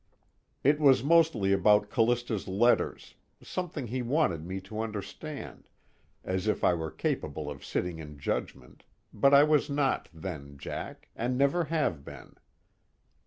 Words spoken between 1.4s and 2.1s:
about